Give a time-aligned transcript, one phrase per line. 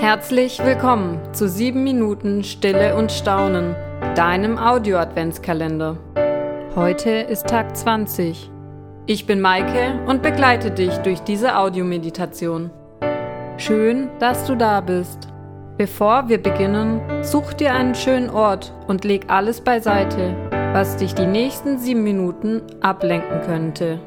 [0.00, 3.74] Herzlich willkommen zu 7 Minuten Stille und Staunen,
[4.14, 5.96] deinem Audio-Adventskalender.
[6.76, 8.48] Heute ist Tag 20.
[9.06, 12.70] Ich bin Maike und begleite dich durch diese Audiomeditation.
[13.56, 15.26] Schön, dass du da bist.
[15.76, 20.36] Bevor wir beginnen, such dir einen schönen Ort und leg alles beiseite,
[20.74, 23.98] was dich die nächsten 7 Minuten ablenken könnte.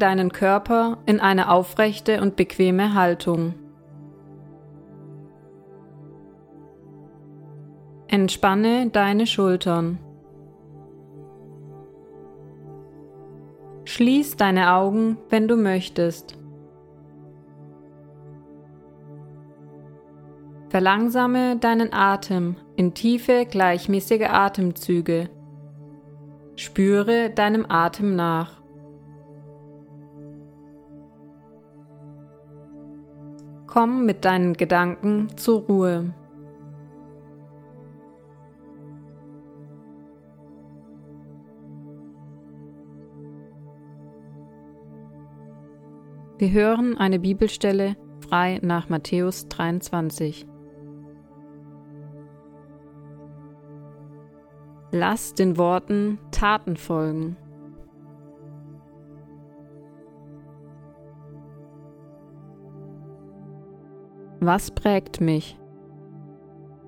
[0.00, 3.54] Deinen Körper in eine aufrechte und bequeme Haltung.
[8.08, 10.00] Entspanne deine Schultern.
[13.84, 16.36] Schließ deine Augen, wenn du möchtest.
[20.70, 25.28] Verlangsame deinen Atem in tiefe, gleichmäßige Atemzüge.
[26.54, 28.59] Spüre deinem Atem nach.
[33.72, 36.12] Komm mit deinen Gedanken zur Ruhe.
[46.38, 47.94] Wir hören eine Bibelstelle
[48.28, 50.46] frei nach Matthäus 23.
[54.90, 57.36] Lass den Worten Taten folgen.
[64.42, 65.58] Was prägt mich?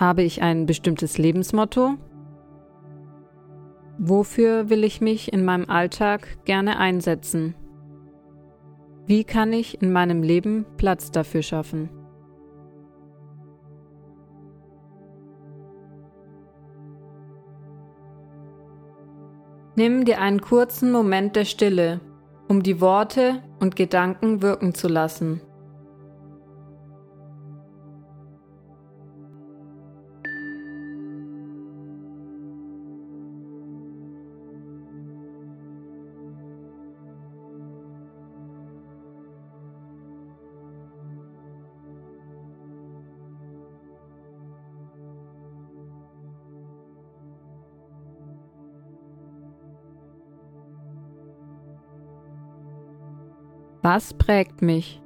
[0.00, 1.98] Habe ich ein bestimmtes Lebensmotto?
[3.98, 7.54] Wofür will ich mich in meinem Alltag gerne einsetzen?
[9.04, 11.90] Wie kann ich in meinem Leben Platz dafür schaffen?
[19.76, 22.00] Nimm dir einen kurzen Moment der Stille,
[22.48, 25.42] um die Worte und Gedanken wirken zu lassen.
[53.84, 54.98] Was prägt mich?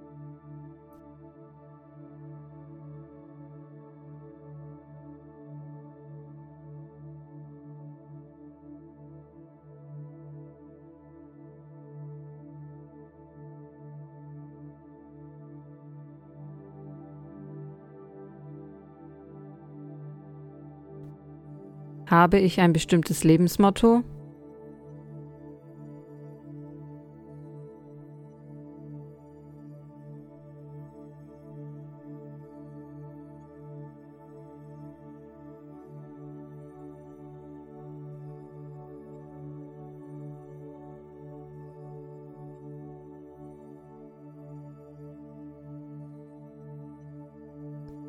[22.06, 24.04] Habe ich ein bestimmtes Lebensmotto?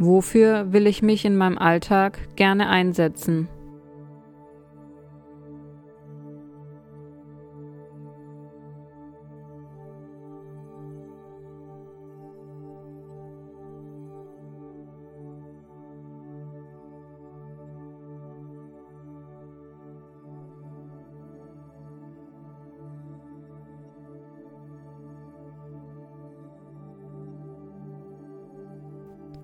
[0.02, 3.50] Wofür will ich mich in meinem Alltag gerne einsetzen?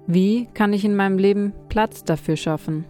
[0.08, 2.86] Wie kann ich in meinem Leben Platz dafür schaffen?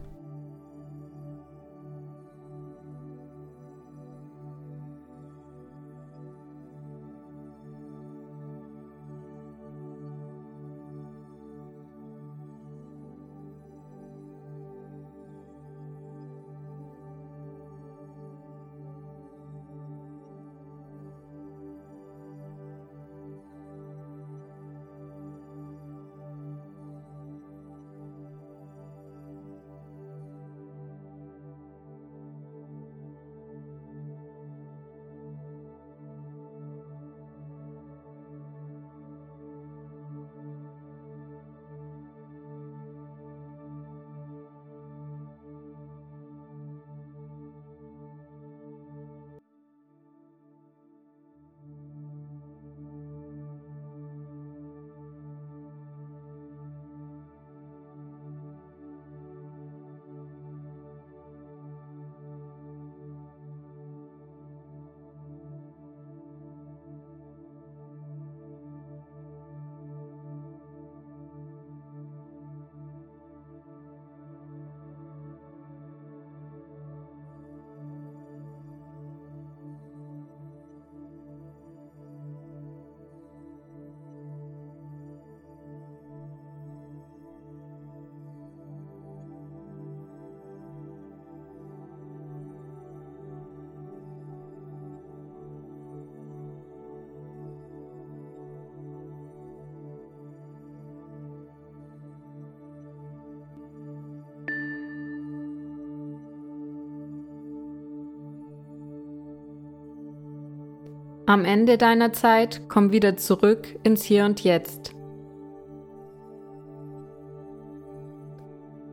[111.27, 114.93] Am Ende deiner Zeit komm wieder zurück ins Hier und Jetzt.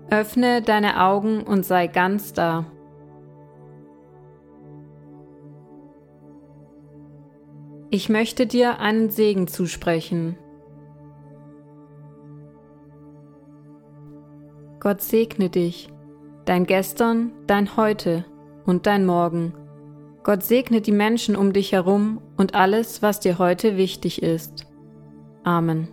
[0.08, 2.64] Öffne deine Augen und sei ganz da.
[7.90, 10.38] Ich möchte dir einen Segen zusprechen.
[14.80, 15.90] Gott segne dich,
[16.46, 18.24] dein Gestern, dein Heute
[18.64, 19.52] und dein Morgen
[20.24, 24.66] Gott segne die Menschen um dich herum und alles, was dir heute wichtig ist.
[25.42, 25.88] Amen.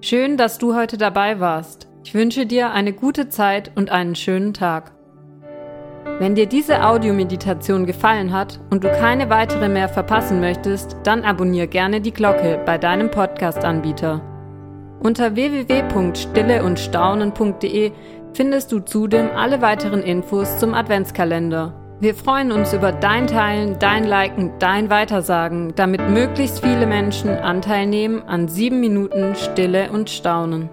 [0.00, 1.88] Schön, dass du heute dabei warst.
[2.04, 4.92] Ich wünsche dir eine gute Zeit und einen schönen Tag.
[6.18, 11.66] Wenn dir diese Audiomeditation gefallen hat und du keine weitere mehr verpassen möchtest, dann abonniere
[11.66, 14.22] gerne die Glocke bei deinem Podcast-Anbieter.
[15.00, 17.90] Unter www.stilleundstaunen.de
[18.34, 21.72] findest du zudem alle weiteren Infos zum Adventskalender.
[22.00, 27.86] Wir freuen uns über dein Teilen, dein Liken, dein Weitersagen, damit möglichst viele Menschen Anteil
[27.86, 30.68] nehmen an sieben Minuten Stille und Staunen.